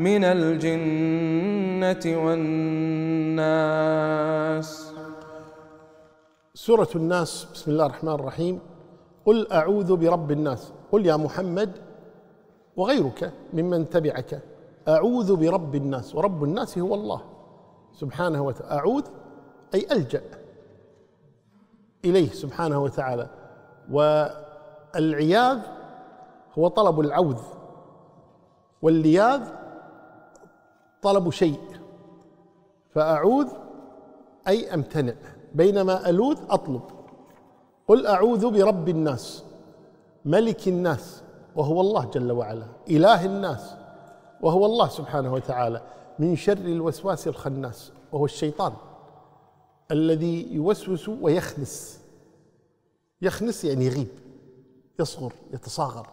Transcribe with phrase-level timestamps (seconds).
[0.00, 3.50] من الجنة والناس.
[6.54, 8.60] سورة الناس بسم الله الرحمن الرحيم.
[9.26, 10.72] قل أعوذ برب الناس.
[10.92, 11.70] قل يا محمد
[12.76, 14.42] وغيرك ممن تبعك.
[14.88, 16.14] أعوذ برب الناس.
[16.14, 17.22] ورب الناس هو الله
[17.92, 19.04] سبحانه وتعالى أعوذ
[19.74, 20.22] أي ألجأ
[22.04, 23.28] إليه سبحانه وتعالى.
[23.90, 25.58] والعياذ
[26.58, 27.42] هو طلب العوذ.
[28.82, 29.59] واللياذ
[31.02, 31.60] طلب شيء.
[32.94, 33.48] فأعوذ
[34.48, 35.14] أي أمتنع.
[35.54, 36.82] بينما ألوذ أطلب.
[37.88, 39.44] قل أعوذ برب الناس
[40.24, 41.22] ملك الناس
[41.56, 43.74] وهو الله جل وعلا إله الناس
[44.40, 45.82] وهو الله سبحانه وتعالى
[46.18, 48.72] من شر الوسواس الخناس وهو الشيطان
[49.90, 52.00] الذي يوسوس ويخنس.
[53.22, 54.08] يخنس يعني يغيب
[55.00, 56.06] يصغر يتصاغر.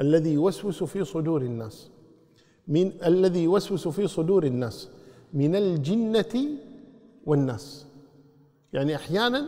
[0.00, 1.90] الذي يوسوس في صدور الناس.
[2.68, 4.88] من الذي يوسوس في صدور الناس
[5.34, 6.48] من الجنة
[7.26, 7.86] والناس.
[8.72, 9.46] يعني أحيانا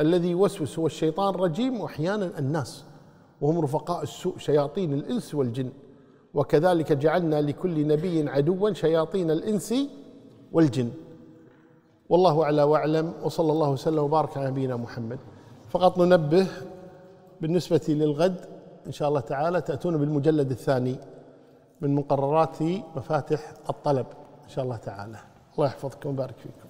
[0.00, 2.84] الذي يوسوس هو الشيطان الرجيم وأحيانا الناس.
[3.40, 5.70] وهم رفقاء السوء شياطين الإنس والجن.
[6.34, 9.74] وكذلك جعلنا لكل نبي عدوا شياطين الإنس
[10.52, 10.90] والجن.
[12.08, 15.18] والله أعلى وأعلم وصلى الله وسلم وبارك على نبينا محمد.
[15.68, 16.46] فقط ننبه
[17.40, 18.40] بالنسبة للغد
[18.86, 20.96] إن شاء الله تعالى تأتون بالمجلد الثاني.
[21.80, 22.62] من مقررات
[22.96, 24.06] مفاتح الطلب
[24.44, 25.18] إن شاء الله تعالى.
[25.54, 26.67] الله يحفظكم ويبارك فيكم.